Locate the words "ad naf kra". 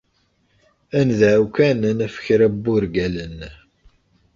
1.89-2.47